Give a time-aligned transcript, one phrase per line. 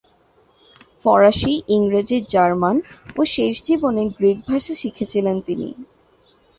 [1.03, 2.77] ফরাসি, ইংরেজি, জার্মান
[3.17, 5.69] ও শেষ জীবনে গ্রীক ভাষা শিখেছিলেন তিনি।